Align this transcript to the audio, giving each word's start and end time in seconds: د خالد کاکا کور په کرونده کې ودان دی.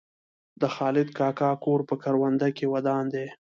د 0.61 0.63
خالد 0.75 1.09
کاکا 1.17 1.51
کور 1.63 1.79
په 1.89 1.95
کرونده 2.03 2.49
کې 2.57 2.65
ودان 2.73 3.03
دی. 3.13 3.27